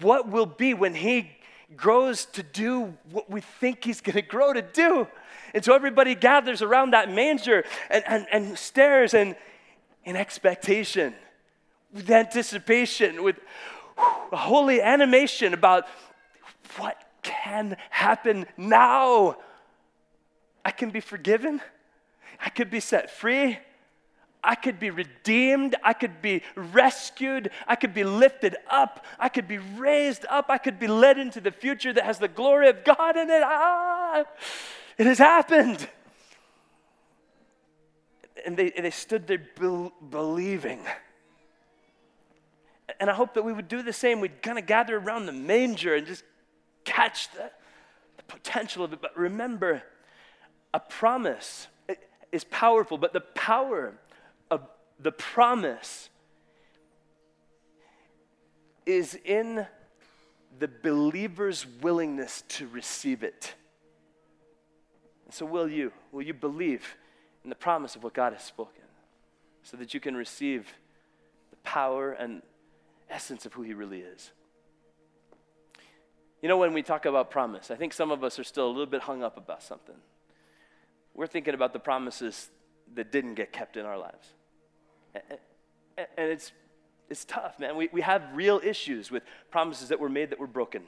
[0.00, 1.30] what will be when He
[1.76, 5.06] grows to do what we think He's going to grow to do.
[5.52, 9.36] And so everybody gathers around that manger and, and, and stares and
[10.04, 11.14] in expectation,
[11.92, 13.36] with anticipation, with
[14.32, 15.86] a holy animation about
[16.76, 19.36] what can happen now.
[20.64, 21.60] I can be forgiven.
[22.44, 23.58] I could be set free.
[24.44, 25.74] I could be redeemed.
[25.82, 27.50] I could be rescued.
[27.66, 29.04] I could be lifted up.
[29.18, 30.50] I could be raised up.
[30.50, 33.42] I could be led into the future that has the glory of God in it.
[33.42, 34.24] Ah,
[34.98, 35.88] it has happened.
[38.44, 40.80] And they, they stood there be- believing.
[43.00, 44.20] And I hope that we would do the same.
[44.20, 46.22] We'd kind of gather around the manger and just
[46.84, 47.50] catch the,
[48.18, 49.00] the potential of it.
[49.00, 49.82] But remember,
[50.74, 51.68] a promise
[52.30, 53.94] is powerful, but the power
[54.98, 56.08] the promise
[58.86, 59.66] is in
[60.58, 63.54] the believer's willingness to receive it.
[65.24, 65.92] And so, will you?
[66.12, 66.96] Will you believe
[67.42, 68.84] in the promise of what God has spoken
[69.62, 70.68] so that you can receive
[71.50, 72.42] the power and
[73.10, 74.30] essence of who He really is?
[76.42, 78.68] You know, when we talk about promise, I think some of us are still a
[78.68, 79.96] little bit hung up about something
[81.14, 82.50] we're thinking about the promises
[82.94, 84.28] that didn't get kept in our lives.
[85.14, 86.52] And it's,
[87.08, 87.76] it's tough, man.
[87.76, 90.82] We, we have real issues with promises that were made that were broken.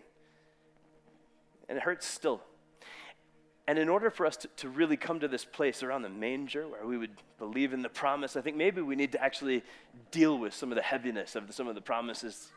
[1.69, 2.41] And it hurts still.
[3.69, 6.69] And in order for us to, to really come to this place around the manger
[6.69, 9.65] where we would believe in the promise, I think maybe we need to actually
[10.13, 12.53] deal with some of the heaviness of the, some of the promises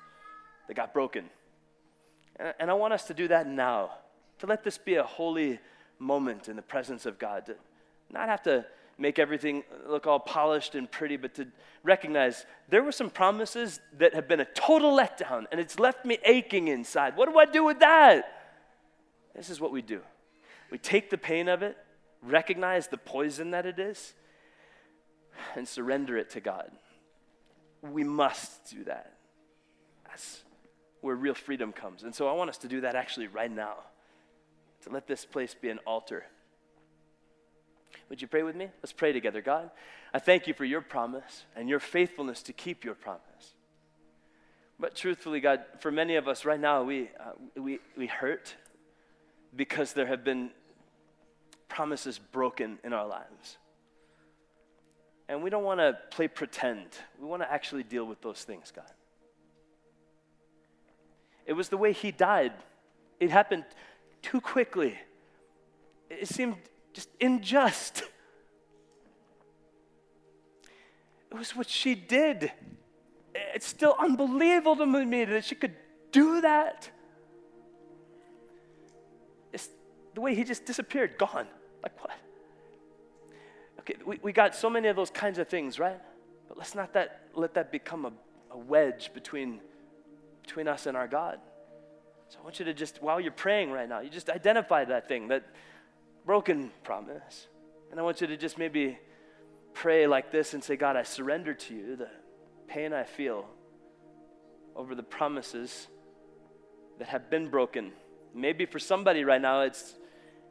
[0.67, 1.25] that got broken.
[2.36, 3.91] And, and I want us to do that now,
[4.39, 5.60] to let this be a holy
[5.97, 7.47] moment in the presence of God.
[7.47, 7.55] To
[8.12, 8.65] not have to
[8.99, 11.47] make everything look all polished and pretty, but to
[11.83, 16.17] recognize there were some promises that have been a total letdown and it's left me
[16.25, 17.15] aching inside.
[17.15, 18.25] What do I do with that?
[19.35, 20.01] This is what we do
[20.71, 21.77] we take the pain of it,
[22.21, 24.13] recognize the poison that it is,
[25.55, 26.69] and surrender it to God.
[27.81, 29.13] We must do that.
[30.07, 30.43] That's
[31.01, 32.03] where real freedom comes.
[32.03, 33.75] And so I want us to do that actually right now
[34.83, 36.25] to let this place be an altar.
[38.10, 38.69] Would you pray with me?
[38.82, 39.41] Let's pray together.
[39.41, 39.69] God,
[40.13, 43.56] I thank you for your promise and your faithfulness to keep your promise.
[44.80, 48.56] But truthfully, God, for many of us right now, we, uh, we, we hurt
[49.56, 50.52] because there have been
[51.67, 53.58] promises broken in our lives.
[55.28, 56.88] And we don't want to play pretend.
[57.19, 58.91] We want to actually deal with those things, God.
[61.45, 62.54] It was the way He died.
[63.19, 63.65] It happened
[64.21, 64.97] too quickly.
[66.10, 66.56] It seemed
[66.93, 68.04] just unjust.
[71.32, 72.52] It was what she did.
[73.35, 75.75] It's still unbelievable to me that she could
[76.12, 76.90] do that.
[79.54, 79.69] It's
[80.15, 81.48] the way he just disappeared, gone.
[81.83, 82.12] Like what?
[83.81, 86.00] Okay, we, we got so many of those kinds of things, right?
[86.48, 88.12] But let's not that, let that become a,
[88.52, 89.62] a wedge between,
[90.42, 91.40] between us and our God.
[92.29, 95.08] So I want you to just, while you're praying right now, you just identify that
[95.08, 95.44] thing, that
[96.25, 97.47] broken promise.
[97.91, 98.97] And I want you to just maybe
[99.73, 102.09] pray like this and say, God, I surrender to you the
[102.67, 103.45] pain I feel
[104.75, 105.87] over the promises
[106.99, 107.91] that have been broken.
[108.33, 109.95] Maybe for somebody right now, it's,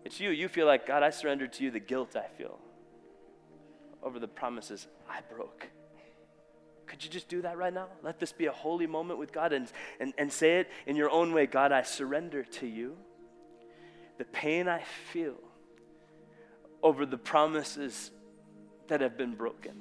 [0.04, 0.30] it's you.
[0.30, 2.58] You feel like, God, I surrender to you the guilt I feel
[4.02, 5.68] over the promises I broke.
[6.86, 7.88] Could you just do that right now?
[8.02, 11.10] Let this be a holy moment with God and, and, and say it in your
[11.10, 12.96] own way God, I surrender to you
[14.16, 15.36] the pain I feel
[16.82, 18.10] over the promises
[18.88, 19.72] that have been broken.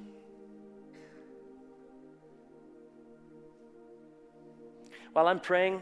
[5.14, 5.82] While I'm praying,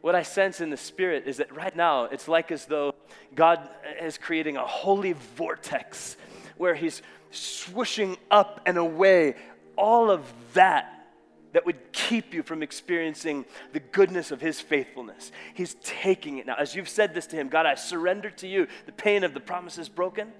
[0.00, 2.94] what I sense in the Spirit is that right now it's like as though
[3.34, 3.68] God
[4.00, 6.16] is creating a holy vortex
[6.56, 7.02] where He's
[7.32, 9.36] swooshing up and away
[9.76, 11.06] all of that
[11.52, 15.30] that would keep you from experiencing the goodness of His faithfulness.
[15.54, 16.56] He's taking it now.
[16.58, 18.66] As you've said this to Him, God, I surrender to you.
[18.86, 20.32] The pain of the promises broken,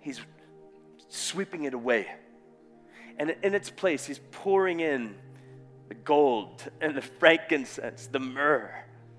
[0.00, 0.20] He's
[1.08, 2.08] sweeping it away.
[3.18, 5.14] And in its place, He's pouring in
[5.88, 8.72] the gold and the frankincense, the myrrh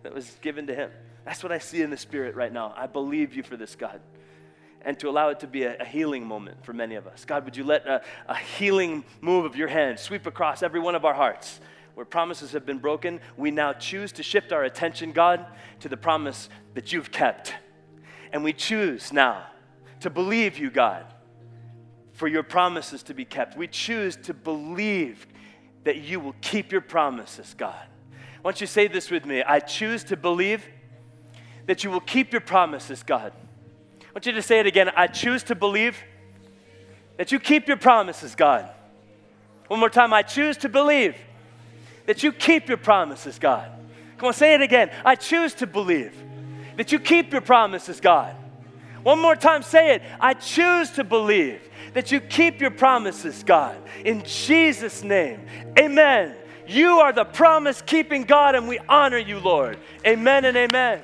[0.03, 0.91] that was given to Him.
[1.25, 2.73] That's what I see in the Spirit right now.
[2.75, 4.01] I believe you for this, God
[4.83, 7.25] and to allow it to be a, healing moment for many of us.
[7.25, 10.95] God, would you let a, a healing move of your hand sweep across every one
[10.95, 11.59] of our hearts?
[11.93, 15.45] Where promises have been broken, we now choose to shift our attention, God,
[15.81, 17.53] to the promise that you've kept.
[18.31, 19.45] And we choose now
[20.01, 21.05] to believe you, God,
[22.13, 23.57] for your promises to be kept.
[23.57, 25.25] We choose to believe
[25.83, 27.87] that you will keep your promises, God.
[28.41, 29.43] Why don't you say this with me?
[29.43, 30.65] I choose to believe
[31.67, 33.33] that you will keep your promises, God.
[34.01, 34.91] I want you to say it again.
[34.95, 35.97] I choose to believe
[37.17, 38.69] that you keep your promises, God.
[39.67, 40.11] One more time.
[40.11, 41.15] I choose to believe
[42.07, 43.71] that you keep your promises, God.
[44.17, 44.91] Come on, say it again.
[45.05, 46.13] I choose to believe
[46.77, 48.35] that you keep your promises, God.
[49.03, 50.01] One more time, say it.
[50.19, 51.61] I choose to believe
[51.93, 53.77] that you keep your promises, God.
[54.05, 55.45] In Jesus' name,
[55.77, 56.35] amen.
[56.67, 59.77] You are the promise keeping God, and we honor you, Lord.
[60.05, 61.01] Amen and amen.